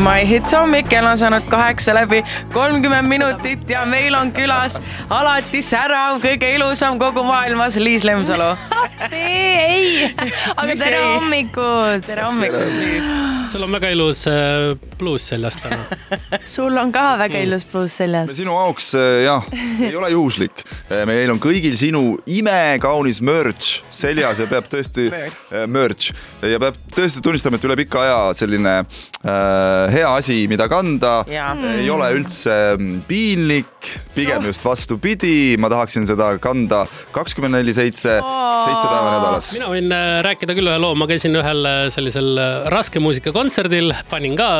My 0.00 0.24
Hits 0.24 0.54
hommik, 0.56 0.86
kell 0.88 1.04
on 1.04 1.18
saanud 1.20 1.44
kaheksa 1.52 1.92
läbi 1.94 2.22
kolmkümmend 2.54 3.08
minutit 3.08 3.68
ja 3.70 3.82
meil 3.84 4.14
on 4.16 4.30
külas 4.32 4.78
alati 5.12 5.60
särav, 5.62 6.22
kõige 6.22 6.48
ilusam 6.56 6.96
kogu 7.00 7.20
maailmas 7.26 7.76
Liis 7.76 8.06
Lemsalu. 8.08 8.54
ei, 9.12 10.08
aga 10.54 10.64
Mis 10.70 10.80
tere 10.80 11.02
ei? 11.02 11.08
hommikust. 11.18 12.06
tere 12.06 12.24
hommikust, 12.24 12.78
Liis. 12.78 13.10
sul 13.52 13.66
on 13.66 13.76
väga 13.76 13.90
ilus 13.92 14.22
äh, 14.30 14.70
bluus 14.96 15.26
seljas 15.34 15.60
täna. 15.60 15.82
sul 16.54 16.80
on 16.80 16.94
ka 16.96 17.04
väga 17.20 17.44
ilus 17.44 17.68
pluus 17.68 17.98
seljas. 18.00 18.32
sinu 18.38 18.56
auks 18.56 18.94
äh, 18.96 19.26
jah, 19.26 19.52
ei 19.84 19.92
ole 20.00 20.10
juhuslik. 20.14 20.64
meil 21.12 21.34
on 21.34 21.42
kõigil 21.42 21.76
sinu 21.76 22.16
imekaunis 22.24 23.20
merch 23.20 23.82
seljas 23.92 24.40
ja 24.40 24.48
peab 24.48 24.72
tõesti 24.72 25.10
Merch., 25.10 25.44
merch 25.68 26.10
ja 26.54 26.62
peab 26.62 26.80
tõesti 26.96 27.20
tunnistama, 27.20 27.60
et 27.60 27.68
üle 27.68 27.76
pika 27.84 28.00
aja 28.06 28.18
selline 28.40 28.78
äh, 28.80 29.89
hea 29.90 30.08
asi, 30.16 30.44
mida 30.50 30.68
kanda. 30.70 31.20
Jaa. 31.30 31.54
ei 31.76 31.88
ole 31.90 32.08
üldse 32.16 32.54
mm, 32.76 33.02
piinlik, 33.08 33.90
pigem 34.14 34.46
just 34.48 34.64
vastupidi, 34.64 35.56
ma 35.60 35.70
tahaksin 35.72 36.06
seda 36.08 36.32
kanda 36.42 36.84
kakskümmend 37.14 37.56
neli 37.58 37.74
seitse, 37.74 38.16
seitse 38.20 38.86
päeva 38.86 39.12
nädalas. 39.14 39.50
mina 39.56 39.70
võin 39.72 39.94
äh, 39.94 40.20
rääkida 40.26 40.56
küll 40.58 40.70
ühe 40.70 40.78
loo, 40.82 40.94
ma 40.98 41.08
käisin 41.10 41.36
ühel 41.40 41.66
äh, 41.68 41.80
sellisel 41.94 42.30
äh, 42.40 42.68
raske 42.72 43.02
muusika 43.02 43.32
kontserdil, 43.34 43.94
panin 44.10 44.36
ka 44.38 44.50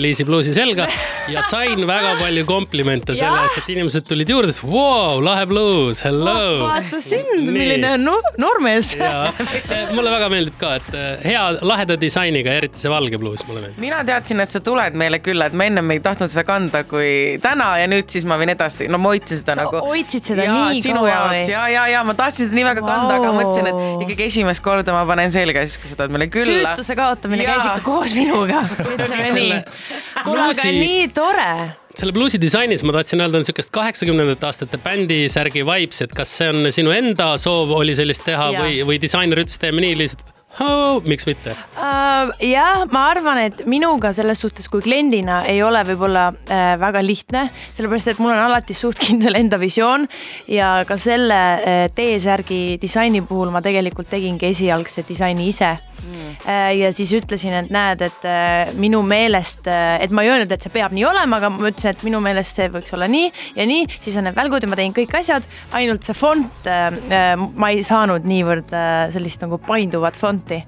Liisi 0.00 0.24
bluusi 0.28 0.54
selga 0.56 0.86
ja 1.34 1.42
sain 1.46 1.84
väga 1.88 2.16
palju 2.20 2.46
komplimente 2.48 3.16
selle 3.18 3.44
eest, 3.44 3.60
et 3.62 3.70
inimesed 3.74 4.08
tulid 4.08 4.32
juurde, 4.32 4.54
et 4.54 4.62
vau, 4.64 5.20
lahe 5.24 5.46
bluus, 5.50 6.02
hello. 6.06 6.36
vaata 6.64 7.02
sind, 7.04 7.50
milline 7.50 7.96
no 8.00 8.18
noormees. 8.40 8.94
mulle 9.94 10.10
väga 10.12 10.30
meeldib 10.32 10.58
ka, 10.60 10.76
et 10.80 11.24
hea 11.26 11.44
laheda 11.62 11.98
disainiga, 12.00 12.54
eriti 12.62 12.80
see 12.80 12.92
valge 12.92 13.20
bluus 13.20 13.44
mulle 13.48 13.66
meeldib. 13.66 13.82
mina 13.82 14.02
teadsin, 14.06 14.42
et 14.42 14.54
sa 14.54 14.62
tuled 14.64 14.79
meile 14.98 15.20
külla, 15.22 15.48
et 15.50 15.56
ma 15.56 15.66
ennem 15.68 15.90
ei 15.94 16.00
tahtnud 16.04 16.30
seda 16.32 16.44
kanda 16.48 16.82
kui 16.88 17.38
täna 17.42 17.72
ja 17.80 17.88
nüüd 17.90 18.08
siis 18.12 18.24
ma 18.28 18.38
võin 18.40 18.52
edasi, 18.54 18.88
no 18.90 19.00
ma 19.02 19.12
hoidsin 19.12 19.42
seda 19.42 19.56
Sa 19.56 19.64
nagu. 19.66 19.82
hoidsid 19.86 20.30
seda 20.30 20.46
ja, 20.46 20.54
nii 20.56 20.82
sinu 20.84 21.02
kaua 21.04 21.30
või? 21.32 21.42
ja, 21.50 21.66
ja, 21.72 21.84
ja 21.94 22.04
ma 22.06 22.14
tahtsin 22.18 22.48
seda 22.48 22.58
nii 22.58 22.66
väga 22.70 22.84
kanda, 22.86 23.18
aga 23.18 23.28
Vau. 23.28 23.36
mõtlesin, 23.38 23.68
et 23.70 24.06
ikkagi 24.06 24.26
esimest 24.30 24.64
korda 24.64 24.94
ma 24.96 25.04
panen 25.08 25.32
selga 25.34 25.66
siis, 25.66 25.76
kui 25.82 25.92
sa 25.92 26.00
tuled 26.00 26.16
meile 26.16 26.30
külla. 26.32 26.72
süütuse 26.72 26.96
kaotamine 26.98 27.46
Jaa. 27.46 27.58
käis 27.58 27.68
ikka 27.68 27.84
koos 27.86 28.16
minuga. 28.16 28.64
kuule, 30.24 30.48
aga 30.48 30.72
nii 30.80 31.06
tore. 31.16 31.48
selle 32.00 32.16
bluusi 32.16 32.40
disainis 32.40 32.84
ma 32.86 32.96
tahtsin 32.96 33.20
öelda, 33.20 33.38
on 33.38 33.46
niisugust 33.46 33.72
kaheksakümnendate 33.74 34.46
aastate 34.48 34.80
bändisärgi 34.82 35.64
vibes, 35.68 36.04
et 36.06 36.16
kas 36.16 36.32
see 36.40 36.50
on 36.52 36.72
sinu 36.74 36.94
enda 36.96 37.32
soov 37.40 37.72
oli 37.78 37.96
sellist 37.98 38.26
teha 38.28 38.52
Jaa. 38.54 38.66
või, 38.66 38.82
või 38.88 39.00
disainer 39.02 39.44
ütles, 39.44 39.60
teeme 39.60 39.84
nii 39.84 39.96
lihtsalt 40.04 40.39
oh,, 40.58 41.00
miks 41.06 41.26
mitte. 41.28 41.54
Uh, 41.76 42.32
jah, 42.44 42.84
ma 42.92 43.06
arvan, 43.12 43.40
et 43.46 43.62
minuga 43.70 44.12
selles 44.16 44.42
suhtes 44.42 44.68
kui 44.72 44.82
kliendina 44.84 45.42
ei 45.50 45.62
ole 45.62 45.82
võib-olla 45.88 46.26
uh, 46.32 46.56
väga 46.80 47.02
lihtne, 47.04 47.46
sellepärast 47.76 48.12
et 48.14 48.22
mul 48.22 48.34
on 48.34 48.42
alati 48.48 48.76
suht 48.76 49.00
kindel 49.00 49.38
enda 49.40 49.60
visioon 49.60 50.08
ja 50.50 50.80
ka 50.88 50.98
selle 51.00 51.40
uh, 51.60 51.84
T-särgi 51.94 52.80
disaini 52.82 53.22
puhul 53.26 53.54
ma 53.54 53.62
tegelikult 53.64 54.10
tegingi 54.10 54.50
esialgse 54.50 55.06
disaini 55.08 55.48
ise 55.52 55.74
mm.. 55.76 56.19
Uh, 56.44 56.70
ja 56.78 56.92
siis 56.94 57.12
ütlesin, 57.16 57.54
et 57.62 57.70
näed, 57.74 58.04
et 58.06 58.26
uh, 58.28 58.72
minu 58.80 59.02
meelest 59.06 59.68
uh,, 59.70 59.96
et 60.02 60.12
ma 60.14 60.24
ei 60.24 60.32
öelnud, 60.34 60.52
et 60.52 60.64
see 60.64 60.74
peab 60.74 60.94
nii 60.96 61.06
olema, 61.08 61.40
aga 61.40 61.52
ma 61.54 61.70
ütlesin, 61.70 61.94
et 61.94 62.04
minu 62.06 62.22
meelest 62.24 62.58
see 62.58 62.70
võiks 62.72 62.94
olla 62.96 63.08
nii 63.10 63.30
ja 63.58 63.66
nii, 63.68 63.86
siis 64.00 64.18
on 64.20 64.28
need 64.28 64.38
välgud 64.38 64.64
ja 64.64 64.70
ma 64.70 64.78
tegin 64.78 64.96
kõik 64.96 65.14
asjad, 65.20 65.46
ainult 65.76 66.06
see 66.06 66.16
fond 66.16 66.68
ma 67.60 67.70
ei 67.72 67.82
saanud 67.86 68.26
niivõrd 68.28 68.72
sellist 69.14 69.42
nagu 69.44 69.58
painduvat 69.64 70.16
fonti. 70.18 70.60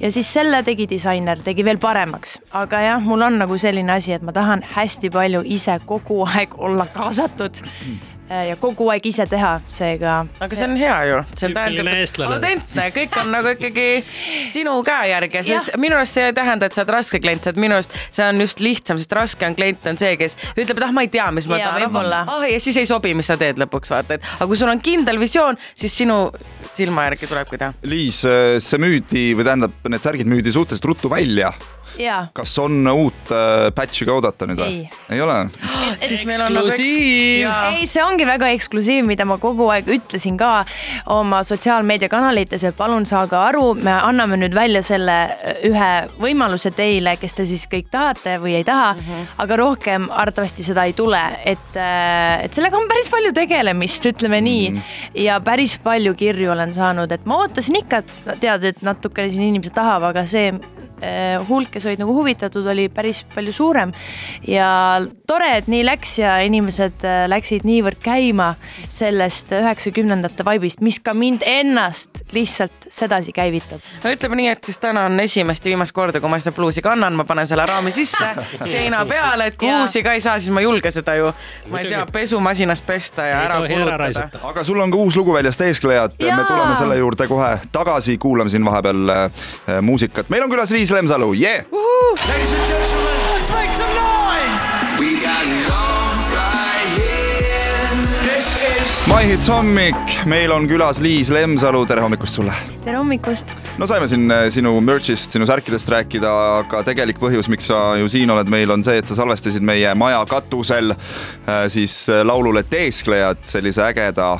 Ja 0.00 0.10
siis 0.12 0.28
selle 0.32 0.62
tegi 0.66 0.86
disainer, 0.90 1.40
tegi 1.44 1.64
veel 1.66 1.80
paremaks, 1.82 2.38
aga 2.56 2.82
jah, 2.84 3.04
mul 3.04 3.26
on 3.26 3.40
nagu 3.42 3.58
selline 3.60 3.96
asi, 3.96 4.14
et 4.16 4.24
ma 4.26 4.34
tahan 4.36 4.64
hästi 4.74 5.10
palju 5.14 5.44
ise 5.56 5.78
kogu 5.88 6.22
aeg 6.26 6.56
olla 6.58 6.88
kaasatud. 6.94 7.62
Äh, 7.62 8.15
ja 8.30 8.56
kogu 8.60 8.88
aeg 8.90 9.06
ise 9.06 9.26
teha, 9.30 9.52
seega. 9.70 10.16
aga 10.42 10.58
see 10.58 10.66
on 10.66 10.76
hea 10.80 10.96
ju, 11.10 11.20
see 11.38 11.50
tähendab, 11.54 11.90
et 11.92 12.20
autentne, 12.26 12.86
kõik 12.96 13.18
on 13.22 13.30
nagu 13.34 13.52
ikkagi 13.54 13.86
sinu 14.54 14.74
käe 14.86 15.10
järgi 15.12 15.40
ja 15.40 15.44
Jah. 15.46 15.68
see 15.68 15.80
minu 15.82 15.98
arust 15.98 16.18
see 16.18 16.26
ei 16.30 16.34
tähenda, 16.36 16.66
et 16.66 16.76
sa 16.76 16.82
oled 16.82 16.94
raske 16.96 17.20
klient, 17.22 17.46
et 17.46 17.60
minu 17.60 17.78
arust 17.78 17.94
see 18.10 18.26
on 18.26 18.42
just 18.42 18.62
lihtsam, 18.64 18.98
sest 19.02 19.14
raske 19.16 19.46
on 19.46 19.56
klient 19.58 19.86
on 19.86 20.00
see, 20.00 20.16
kes 20.18 20.36
ütleb, 20.56 20.74
et 20.74 20.88
ah, 20.88 20.94
ma 20.96 21.06
ei 21.06 21.12
tea, 21.12 21.28
mis 21.36 21.46
ma 21.50 21.60
Jaa, 21.60 21.70
tahan 21.70 21.86
võib-olla.. 21.86 22.24
ah 22.36 22.48
ja 22.50 22.58
siis 22.62 22.80
ei 22.82 22.90
sobi, 22.90 23.14
mis 23.18 23.30
sa 23.30 23.38
teed 23.40 23.62
lõpuks 23.62 23.94
vaata, 23.94 24.18
et 24.18 24.28
aga 24.36 24.50
kui 24.50 24.58
sul 24.58 24.72
on 24.72 24.82
kindel 24.82 25.22
visioon, 25.22 25.58
siis 25.74 25.94
sinu 26.02 26.18
silma 26.74 27.06
järgi 27.10 27.30
tulebki 27.30 27.62
teha. 27.62 27.74
Liis, 27.86 28.20
see 28.66 28.82
müüdi 28.82 29.28
või 29.38 29.46
tähendab, 29.46 29.80
need 29.86 30.04
särgid 30.04 30.28
müüdi 30.30 30.52
suhteliselt 30.54 30.90
ruttu 30.90 31.12
välja. 31.12 31.54
ja, 31.98 32.26
kas 32.36 32.56
on 32.62 32.86
uut 32.90 33.30
äh, 33.34 33.68
patch'i 33.74 34.06
ka 34.06 34.16
oodata 34.16 34.46
nüüd 34.48 34.60
või 34.60 34.78
Ei.? 35.10 35.20
ole? 35.22 35.36
siis 36.08 36.24
meil 36.28 36.42
on 36.46 36.56
nagu 36.56 36.70
eks- 36.70 36.76
Eksklusiiv. 36.76 37.48
ei, 37.72 37.86
see 37.90 38.04
ongi 38.04 38.26
väga 38.28 38.50
eksklusiiv, 38.54 39.06
mida 39.08 39.26
ma 39.28 39.38
kogu 39.42 39.68
aeg 39.72 39.88
ütlesin 39.96 40.38
ka 40.40 40.50
oma 41.12 41.42
sotsiaalmeediakanalites, 41.46 42.66
et 42.68 42.76
palun 42.78 43.06
saage 43.08 43.36
aru, 43.38 43.72
me 43.80 43.94
anname 43.94 44.38
nüüd 44.40 44.56
välja 44.56 44.82
selle 44.86 45.16
äh, 45.32 45.62
ühe 45.70 45.90
võimaluse 46.20 46.72
teile, 46.76 47.16
kes 47.20 47.38
te 47.38 47.48
siis 47.48 47.66
kõik 47.70 47.90
tahate 47.92 48.36
või 48.42 48.56
ei 48.60 48.66
taha 48.66 48.92
mm, 48.94 49.04
-hmm. 49.06 49.34
aga 49.44 49.60
rohkem 49.62 50.08
arvatavasti 50.10 50.66
seda 50.66 50.86
ei 50.88 50.96
tule, 50.96 51.22
et, 51.44 51.76
et 51.76 52.54
sellega 52.54 52.78
on 52.78 52.88
päris 52.90 53.10
palju 53.12 53.32
tegelemist, 53.36 54.06
ütleme 54.12 54.40
nii 54.40 54.70
mm. 54.70 54.76
-hmm. 54.76 55.20
ja 55.26 55.40
päris 55.40 55.78
palju 55.82 56.14
kirju 56.14 56.52
olen 56.52 56.74
saanud, 56.74 57.12
et 57.12 57.26
ma 57.26 57.42
ootasin 57.44 57.82
ikka, 57.82 58.02
tead, 58.40 58.64
et 58.64 58.82
natukene 58.82 59.30
siin 59.30 59.48
inimesed 59.50 59.74
tahavad, 59.74 60.10
aga 60.10 60.26
see 60.26 60.52
hulk, 61.48 61.70
kes 61.74 61.86
olid 61.86 62.00
nagu 62.00 62.14
huvitatud, 62.16 62.66
oli 62.66 62.88
päris 62.92 63.24
palju 63.34 63.52
suurem. 63.52 63.92
Ja 64.48 64.68
tore, 65.26 65.50
et 65.58 65.68
nii 65.70 65.84
läks 65.86 66.16
ja 66.20 66.36
inimesed 66.46 67.04
eh, 67.06 67.24
läksid 67.30 67.66
niivõrd 67.66 68.00
käima 68.02 68.52
sellest 68.92 69.52
üheksakümnendate 69.56 70.44
vaibist, 70.46 70.80
mis 70.84 70.98
ka 71.02 71.14
mind 71.16 71.44
ennast 71.46 72.22
lihtsalt 72.32 72.88
sedasi 72.92 73.32
käivitab. 73.36 73.82
no 74.04 74.12
ütleme 74.12 74.38
nii, 74.40 74.48
et 74.54 74.64
siis 74.64 74.78
täna 74.82 75.06
on 75.10 75.20
esimest 75.20 75.64
ja 75.64 75.72
viimast 75.72 75.94
korda, 75.96 76.20
kui 76.20 76.30
ma 76.30 76.38
seda 76.40 76.54
bluusi 76.56 76.82
kannan, 76.84 77.16
ma 77.18 77.26
panen 77.28 77.48
selle 77.48 77.66
raami 77.66 77.92
sisse 77.94 78.30
seina 78.74 79.04
peale, 79.08 79.50
et 79.50 79.58
kui 79.60 79.72
uusi 79.72 80.02
ka 80.06 80.16
ei 80.16 80.24
saa, 80.24 80.38
siis 80.40 80.54
ma 80.54 80.62
ei 80.62 80.68
julge 80.68 80.92
seda 80.94 81.16
ju, 81.18 81.32
ma 81.72 81.82
ei 81.82 81.90
tea 81.90 82.04
pesumasinas 82.12 82.82
pesta 82.86 83.28
ja 83.28 83.42
ära 83.46 83.60
kulutada. 83.66 84.28
aga 84.50 84.64
sul 84.64 84.80
on 84.80 84.94
ka 84.94 85.02
uus 85.02 85.18
lugu 85.18 85.34
väljas, 85.36 85.56
Teesklejad, 85.56 86.18
me 86.20 86.44
tuleme 86.44 86.74
selle 86.78 86.98
juurde 87.00 87.26
kohe 87.28 87.52
tagasi, 87.72 88.18
kuulame 88.22 88.52
siin 88.52 88.64
vahepeal 88.64 89.14
äh, 89.14 89.44
muusikat, 89.82 90.30
meil 90.32 90.44
on 90.46 90.52
külas 90.52 90.72
Liis 90.74 90.92
Lemsalu, 90.96 91.34
jee 91.36 91.44
yeah!. 91.44 91.64
Ladies 92.28 92.52
and 92.56 92.64
gentlemen, 92.64 93.18
let's 93.28 93.50
make 93.52 93.72
some 93.76 93.92
noise! 93.94 94.64
We 95.00 95.20
got 95.20 95.44
lungs 95.68 96.28
right 96.32 96.88
here. 96.96 97.90
This 98.24 98.48
is 98.64 98.94
My 99.10 99.20
Hits 99.28 99.50
hommik, 99.52 100.16
meil 100.26 100.54
on 100.56 100.64
külas 100.70 101.02
Liis 101.04 101.28
Lemsalu, 101.34 101.84
tere 101.86 102.00
hommikust 102.00 102.40
sulle. 102.40 102.56
tere 102.84 102.96
hommikust. 102.96 103.52
no 103.76 103.86
saime 103.90 104.08
siin 104.08 104.30
äh, 104.32 104.46
sinu 104.54 104.72
merch'ist, 104.80 105.36
sinu 105.36 105.46
särkidest 105.46 105.92
rääkida, 105.92 106.32
aga 106.62 106.82
tegelik 106.86 107.20
põhjus, 107.20 107.50
miks 107.52 107.68
sa 107.68 107.82
ju 108.00 108.08
siin 108.08 108.32
oled 108.32 108.48
meil, 108.48 108.72
on 108.72 108.84
see, 108.86 108.96
et 108.96 109.10
sa 109.10 109.18
salvestasid 109.20 109.66
meie 109.66 109.92
maja 109.98 110.24
katusel 110.30 110.96
äh, 110.96 111.66
siis 111.72 112.06
äh, 112.08 112.24
laulule 112.24 112.64
Teesklejad 112.64 113.44
sellise 113.44 113.84
ägeda 113.90 114.32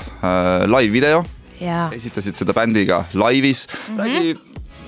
live-video, 0.73 1.25
ja 1.61 1.87
esitasid 1.93 2.37
seda 2.37 2.57
bändiga 2.57 3.05
laivis 3.15 3.67
mm. 3.67 3.97
-hmm. 3.97 4.01
räägi, 4.01 4.35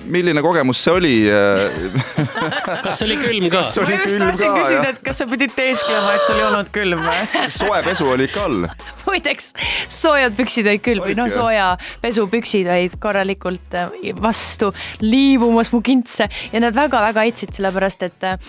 milline 0.09 0.41
kogemus 0.43 0.81
see 0.83 0.93
oli 0.95 1.13
äh? 1.29 1.89
kas 2.85 3.03
oli 3.05 3.17
külm 3.21 3.49
ka? 3.49 3.61
Kas 3.61 3.75
ma 3.77 3.85
oli 3.85 3.97
just 3.97 4.15
külm 4.15 4.25
tahtsin 4.25 4.55
küsida, 4.57 4.93
et 4.93 5.01
kas 5.05 5.21
sa 5.21 5.27
pidid 5.29 5.53
teesklema, 5.57 6.15
et 6.17 6.27
sul 6.27 6.39
ei 6.39 6.45
olnud 6.47 6.71
külm 6.75 7.03
või? 7.05 7.43
soe 7.53 7.81
pesu 7.85 8.09
oli 8.09 8.27
ikka 8.29 8.45
all. 8.47 8.67
muideks 9.09 9.51
soojad 9.91 10.35
püksid 10.37 10.69
olid 10.69 10.89
noh, 11.17 11.25
Olidki, 11.25 11.33
sooja 11.33 11.69
pesupüksid 12.01 12.69
olid 12.69 12.97
korralikult 13.01 13.77
äh, 13.77 13.93
vastu 14.21 14.71
liibumas 15.03 15.71
mu 15.73 15.81
kintse 15.85 16.29
ja 16.53 16.63
nad 16.63 16.77
väga-väga 16.77 17.25
aitasid, 17.25 17.53
sellepärast 17.57 18.05
et 18.07 18.27
äh, 18.29 18.39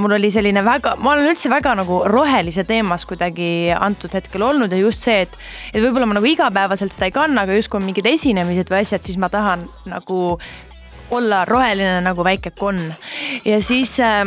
mul 0.00 0.16
oli 0.18 0.30
selline 0.32 0.64
väga, 0.66 0.96
ma 1.02 1.14
olen 1.14 1.30
üldse 1.32 1.50
väga 1.52 1.74
nagu 1.80 2.02
rohelise 2.10 2.64
teemas 2.68 3.06
kuidagi 3.08 3.70
antud 3.76 4.14
hetkel 4.16 4.46
olnud 4.46 4.72
ja 4.72 4.80
just 4.80 5.06
see, 5.06 5.22
et, 5.26 5.38
et 5.72 5.82
võib-olla 5.82 6.08
ma 6.08 6.18
nagu 6.18 6.30
igapäevaselt 6.30 6.94
seda 6.94 7.10
ei 7.10 7.14
kanna, 7.14 7.46
aga 7.46 7.58
justkui 7.58 7.80
on 7.80 7.88
mingid 7.88 8.08
esinemised 8.10 8.70
või 8.70 8.82
asjad, 8.84 9.06
siis 9.06 9.18
ma 9.20 9.30
tahan 9.32 9.66
nagu 9.90 10.36
olla 11.10 11.44
roheline 11.44 12.00
nagu 12.00 12.24
väike 12.24 12.50
konn. 12.50 12.92
Ja 13.44 13.62
siis 13.62 14.00
äh, 14.00 14.26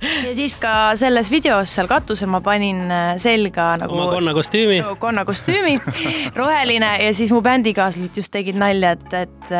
ja 0.00 0.34
siis 0.36 0.54
ka 0.60 0.92
selles 0.98 1.30
videos 1.32 1.72
seal 1.76 1.88
katusel 1.90 2.28
ma 2.30 2.40
panin 2.44 2.84
äh, 2.90 3.14
selga 3.20 3.68
nagu 3.80 3.96
oma 3.96 4.10
konnakostüümi. 4.12 4.80
konnakostüümi, 4.98 5.76
roheline 6.36 6.90
ja 7.04 7.12
siis 7.14 7.32
mu 7.32 7.40
bändikaaslased 7.44 8.16
just 8.16 8.32
tegid 8.34 8.58
nalja, 8.60 8.92
et, 8.96 9.06
et, 9.22 9.52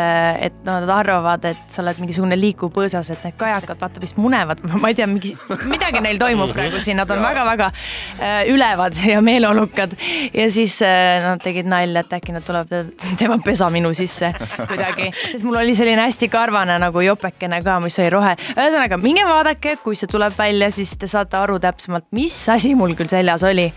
et 0.48 0.58
no, 0.66 0.78
nad 0.82 0.92
arvavad, 0.98 1.44
et 1.48 1.72
sa 1.72 1.82
oled 1.82 2.00
mingisugune 2.02 2.38
liikuv 2.38 2.72
põõsas, 2.74 3.10
et 3.12 3.24
need 3.24 3.36
kajakad 3.40 3.80
vaata 3.80 4.02
vist 4.02 4.18
munevad, 4.20 4.62
ma 4.82 4.92
ei 4.92 4.98
tea, 4.98 5.08
mingi 5.10 5.32
midagi 5.70 6.02
neil 6.04 6.20
toimub 6.20 6.52
praegu 6.56 6.80
siin, 6.82 7.00
nad 7.00 7.10
on 7.12 7.22
väga-väga 7.24 7.70
äh, 7.72 8.42
ülevad 8.52 8.98
ja 9.06 9.22
meeleolukad 9.24 9.96
ja 10.34 10.48
siis 10.52 10.78
äh, 10.84 11.20
nad 11.24 11.42
tegid 11.44 11.68
nalja, 11.70 12.04
et 12.04 12.16
äkki 12.18 12.36
nad 12.36 12.44
tulevad, 12.46 12.92
teevad 13.20 13.44
pesa 13.46 13.70
minu 13.72 13.92
sisse 13.96 14.32
kuidagi, 14.66 15.10
sest 15.30 15.46
mul 15.46 15.60
oli 15.62 15.76
selline 15.78 16.04
hästi 16.06 16.28
karvane 16.32 16.78
nagu 16.82 17.04
jopekene 17.04 17.62
ka, 17.64 17.78
mis 17.84 17.98
oli 18.02 18.10
rohe. 18.12 18.36
ühesõnaga 18.56 18.98
minge 19.00 19.24
vaadake, 19.26 19.76
kui 19.84 19.96
see 19.98 20.10
tuleb 20.10 20.25
tuleb 20.26 20.38
välja, 20.38 20.70
siis 20.74 20.96
te 20.98 21.06
saate 21.06 21.36
aru 21.38 21.58
täpsemalt, 21.62 22.06
mis 22.16 22.34
asi 22.50 22.74
mul 22.74 22.94
küll 22.98 23.10
seljas 23.10 23.44
oli. 23.46 23.70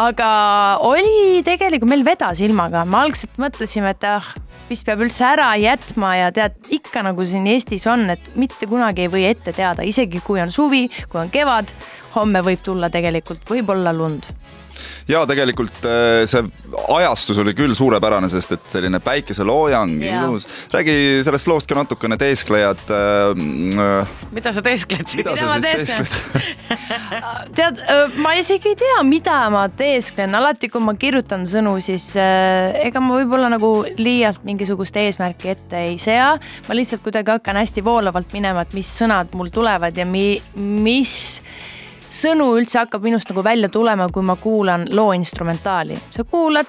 aga 0.00 0.28
oli 0.80 1.42
tegelikult, 1.44 1.90
meil 1.90 2.04
vedas 2.06 2.40
ilmaga, 2.40 2.84
me 2.84 3.02
algselt 3.04 3.36
mõtlesime, 3.38 3.92
et 3.92 4.06
ah, 4.08 4.24
vist 4.68 4.86
peab 4.86 5.04
üldse 5.04 5.26
ära 5.28 5.52
jätma 5.60 6.14
ja 6.16 6.32
tead 6.32 6.56
ikka 6.72 7.04
nagu 7.04 7.26
siin 7.28 7.46
Eestis 7.46 7.86
on, 7.86 8.08
et 8.10 8.32
mitte 8.36 8.66
kunagi 8.66 9.04
ei 9.04 9.12
või 9.12 9.26
ette 9.28 9.52
teada, 9.52 9.84
isegi 9.84 10.22
kui 10.24 10.40
on 10.40 10.52
suvi, 10.54 10.86
kui 11.10 11.20
on 11.20 11.30
kevad, 11.30 11.68
homme 12.16 12.40
võib 12.46 12.64
tulla 12.64 12.90
tegelikult, 12.90 13.44
võib-olla 13.50 13.92
lund 13.92 14.30
ja 15.08 15.24
tegelikult 15.28 15.84
äh, 15.88 16.24
see 16.30 16.44
ajastus 16.88 17.38
oli 17.42 17.54
küll 17.56 17.74
suurepärane, 17.76 18.28
sest 18.32 18.56
et 18.56 18.68
selline 18.72 19.00
päikeseloojang, 19.04 19.96
ilus. 20.04 20.46
räägi 20.72 20.96
sellest 21.26 21.48
loost 21.50 21.68
ka 21.70 21.78
natukene, 21.78 22.16
teesklejad 22.20 22.84
äh,. 22.88 24.14
mida 24.32 24.52
sa 24.54 24.64
teeskled 24.64 25.10
siin? 25.10 25.24
mida 25.24 25.36
sa 25.36 25.50
ma 25.50 25.58
siis 25.60 25.84
teeskled? 25.84 26.64
tead, 27.58 27.82
ma 28.22 28.34
isegi 28.38 28.72
ei 28.72 28.78
tea, 28.80 29.02
mida 29.06 29.36
ma 29.52 29.66
teesklen, 29.68 30.34
alati 30.38 30.70
kui 30.72 30.82
ma 30.84 30.96
kirjutan 30.98 31.44
sõnu, 31.48 31.76
siis 31.84 32.10
äh, 32.20 32.72
ega 32.86 33.02
ma 33.04 33.18
võib-olla 33.18 33.52
nagu 33.52 33.74
liialt 33.98 34.44
mingisugust 34.48 34.96
eesmärki 35.00 35.52
ette 35.54 35.84
ei 35.90 36.00
sea. 36.02 36.34
ma 36.68 36.78
lihtsalt 36.78 37.04
kuidagi 37.04 37.36
hakkan 37.36 37.60
hästi 37.60 37.84
voolavalt 37.84 38.32
minema, 38.36 38.64
et 38.64 38.74
mis 38.76 38.88
sõnad 39.02 39.36
mul 39.36 39.52
tulevad 39.54 39.96
ja 39.96 40.08
mi, 40.08 40.26
mis 40.56 41.14
sõnu 42.14 42.52
üldse 42.58 42.78
hakkab 42.82 43.04
minust 43.04 43.30
nagu 43.30 43.42
välja 43.44 43.68
tulema, 43.72 44.08
kui 44.12 44.22
ma 44.22 44.36
kuulan 44.40 44.86
loo 44.92 45.12
instrumentaali. 45.16 45.98
sa 46.10 46.24
kuulad 46.24 46.66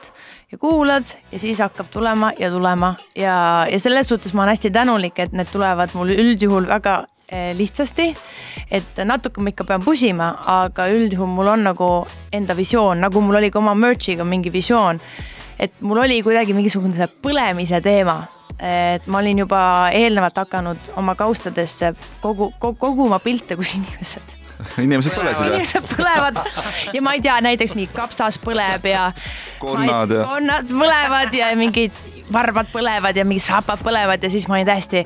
ja 0.51 0.57
kuulad 0.57 1.03
ja 1.31 1.39
siis 1.39 1.59
hakkab 1.59 1.91
tulema 1.91 2.31
ja 2.39 2.49
tulema 2.51 2.95
ja, 3.15 3.67
ja 3.71 3.79
selles 3.79 4.07
suhtes 4.07 4.33
ma 4.33 4.43
olen 4.43 4.55
hästi 4.55 4.71
tänulik, 4.71 5.19
et 5.19 5.31
need 5.31 5.51
tulevad 5.51 5.93
mul 5.93 6.09
üldjuhul 6.09 6.67
väga 6.67 7.05
eh, 7.29 7.55
lihtsasti. 7.57 8.15
et 8.71 9.03
natuke 9.03 9.41
ma 9.41 9.53
ikka 9.53 9.63
pean 9.63 9.83
pusima, 9.85 10.33
aga 10.45 10.87
üldjuhul 10.89 11.29
mul 11.29 11.53
on 11.53 11.67
nagu 11.69 11.89
enda 12.33 12.55
visioon, 12.57 13.01
nagu 13.05 13.21
mul 13.21 13.41
oli 13.41 13.51
ka 13.51 13.59
oma 13.59 13.75
merch'iga 13.75 14.23
mingi 14.23 14.53
visioon. 14.53 14.99
et 15.59 15.81
mul 15.81 15.97
oli 15.97 16.21
kuidagi 16.23 16.53
mingisugune 16.53 16.93
see 16.93 17.11
põlemise 17.21 17.81
teema 17.81 18.23
et 18.59 19.07
ma 19.11 19.19
olin 19.19 19.43
juba 19.43 19.59
eelnevalt 19.91 20.37
hakanud 20.37 20.89
oma 20.95 21.15
kaustadesse 21.15 21.93
kogu, 22.21 22.53
kogu, 22.59 22.77
koguma 22.79 23.19
pilte, 23.19 23.55
kus 23.59 23.75
inimesed 23.75 24.34
inimesed 24.85 25.15
põlesid 25.15 25.51
inimesed 25.51 25.87
põlevad 25.93 26.41
ja 26.95 27.05
ma 27.05 27.15
ei 27.17 27.23
tea, 27.25 27.37
näiteks 27.45 27.75
mingi 27.77 27.91
kapsas 27.95 28.39
põleb 28.41 28.89
ja. 28.89 29.07
Konnad 29.61 30.11
ja- 30.11 30.27
konnad 30.29 30.69
põlevad 30.71 31.33
ja 31.35 31.53
mingid 31.59 31.95
varbad 32.33 32.69
põlevad 32.73 33.17
ja 33.17 33.25
mingid 33.27 33.45
saapad 33.45 33.81
põlevad 33.85 34.23
ja 34.23 34.31
siis 34.33 34.47
ma 34.49 34.57
olin 34.57 34.69
täiesti, 34.69 35.03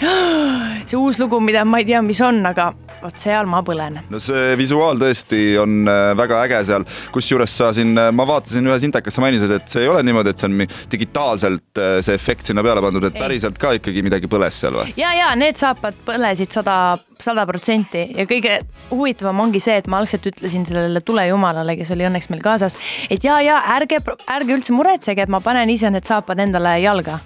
see 0.88 1.00
uus 1.00 1.20
lugu, 1.20 1.40
mida 1.44 1.66
ma 1.68 1.82
ei 1.82 1.88
tea, 1.90 2.02
mis 2.06 2.22
on, 2.24 2.40
aga 2.48 2.70
vot 3.00 3.20
seal 3.20 3.48
ma 3.50 3.62
põlen. 3.66 4.00
no 4.12 4.22
see 4.24 4.56
visuaal 4.60 5.00
tõesti 5.00 5.42
on 5.62 5.82
äh, 5.90 6.12
väga 6.20 6.42
äge 6.48 6.62
seal, 6.72 6.86
kusjuures 7.16 7.56
sa 7.62 7.72
siin, 7.76 7.94
ma 7.96 8.28
vaatasin 8.28 8.68
ühes 8.72 8.86
intekas, 8.88 9.16
sa 9.16 9.24
mainisid, 9.24 9.52
et 9.60 9.68
see 9.72 9.86
ei 9.86 9.92
ole 9.92 10.04
niimoodi, 10.08 10.34
et 10.34 10.42
see 10.42 10.50
on 10.50 10.64
digitaalselt 10.92 11.82
äh, 11.84 12.00
see 12.06 12.18
efekt 12.20 12.50
sinna 12.50 12.64
peale 12.66 12.84
pandud, 12.84 13.10
et 13.10 13.16
Ei. 13.16 13.24
päriselt 13.24 13.60
ka 13.62 13.76
ikkagi 13.80 14.04
midagi 14.06 14.32
põles 14.32 14.64
seal 14.64 14.80
või? 14.80 14.96
ja, 15.00 15.14
ja 15.18 15.32
need 15.40 15.60
saapad 15.60 15.98
põlesid 16.08 16.56
sada, 16.56 16.98
sada 17.24 17.46
protsenti 17.48 18.06
ja 18.16 18.26
kõige 18.30 18.60
huvitavam 18.92 19.42
ongi 19.44 19.60
see, 19.64 19.76
et 19.82 19.90
ma 19.92 20.00
algselt 20.00 20.28
ütlesin 20.32 20.64
sellele 20.68 21.02
tulejumalale, 21.06 21.76
kes 21.80 21.92
oli 21.96 22.08
õnneks 22.08 22.30
meil 22.32 22.44
kaasas, 22.44 22.78
et 23.12 23.26
ja, 23.28 23.42
ja 23.44 23.60
ärge, 23.76 24.00
ärge 24.30 24.56
üldse 24.56 24.76
muretsege, 24.76 25.26
et 25.26 25.32
ma 25.32 25.44
panen 25.44 25.70
ise 25.70 25.92
need 25.92 26.08
saapad 26.08 26.40
endale 26.40 26.78
jalga 26.84 27.20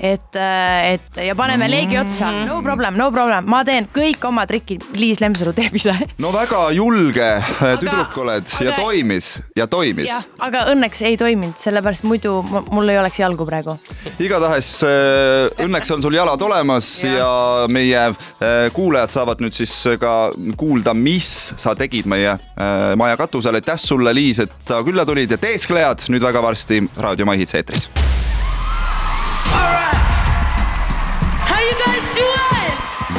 et, 0.00 0.36
et 0.36 1.20
ja 1.26 1.34
paneme 1.38 1.68
leegi 1.70 1.98
otsa, 2.00 2.30
no 2.46 2.60
problem, 2.64 2.96
no 2.98 3.08
problem, 3.14 3.46
ma 3.50 3.62
teen 3.66 3.88
kõik 3.92 4.24
oma 4.28 4.44
trikid, 4.48 4.84
Liis 4.98 5.20
Lemsalu 5.22 5.54
teeb 5.56 5.76
ise. 5.78 5.94
no 6.22 6.32
väga 6.34 6.64
julge 6.76 7.28
aga, 7.38 7.74
tüdruk 7.80 8.16
oled 8.24 8.48
aga... 8.48 8.66
ja 8.66 8.76
toimis 8.78 9.32
ja 9.58 9.66
toimis. 9.70 10.12
aga 10.42 10.66
õnneks 10.72 11.04
ei 11.08 11.18
toiminud, 11.20 11.56
sellepärast 11.60 12.06
muidu 12.08 12.38
mu- 12.48 12.64
mul 12.72 12.92
ei 12.92 13.00
oleks 13.00 13.20
jalgu 13.22 13.46
praegu. 13.48 13.76
igatahes 14.22 14.72
äh, 14.86 15.64
õnneks 15.66 15.94
on 15.96 16.04
sul 16.04 16.16
jalad 16.16 16.42
olemas 16.42 16.92
ja, 17.04 17.12
ja 17.18 17.32
meie 17.72 18.04
äh, 18.08 18.68
kuulajad 18.74 19.14
saavad 19.14 19.42
nüüd 19.44 19.56
siis 19.56 19.74
ka 20.00 20.32
kuulda, 20.58 20.94
mis 20.94 21.52
sa 21.56 21.76
tegid 21.78 22.08
meie 22.10 22.34
äh, 22.34 22.92
maja 22.98 23.18
katusel. 23.20 23.60
aitäh 23.60 23.80
sulle, 23.80 24.14
Liis, 24.14 24.42
et 24.42 24.54
sa 24.60 24.82
külla 24.84 25.06
tulid 25.08 25.30
ja 25.30 25.40
teesklejad 25.40 26.08
nüüd 26.12 26.22
väga 26.24 26.42
varsti 26.44 26.82
Raadio 26.96 27.28
Mahits 27.28 27.58
eetris. 27.58 27.88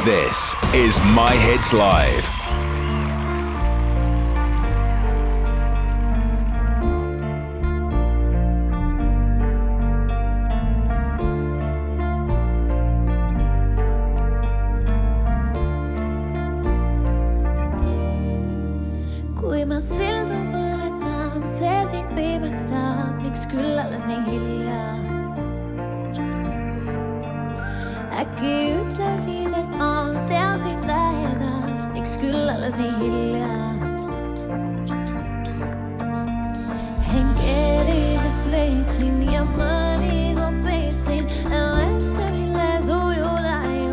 This 0.04 0.54
is 0.74 1.00
My 1.14 1.32
Hits 1.32 1.72
Live. 1.72 2.28
sildu 19.80 20.36
põletan, 20.52 21.48
see 21.48 21.80
sind 21.88 22.12
miks 23.24 23.48
nii 24.06 24.24
äkki 28.24 28.54
ütlesid, 28.80 29.52
et 29.52 29.78
Miksi 32.04 32.18
kyllä 32.18 32.52
niin 32.76 32.98
hiljaa? 32.98 33.74
Henkeellises 37.14 38.46
leitsin 38.46 39.32
ja 39.32 39.44
mä 39.44 39.96
peitsin. 40.64 41.28
Lähtevillä 41.50 42.80
sujuda 42.80 43.60
ei. 43.72 43.84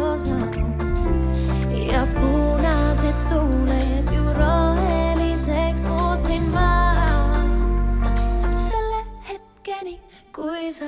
Ja 1.93 2.07
punaiset 2.21 3.29
tuulet 3.29 4.11
juu 4.15 4.33
roheliseks 4.33 5.85
muutsin. 5.85 6.43
Sille 8.45 9.05
hetkeni, 9.29 10.01
kuisa. 10.35 10.85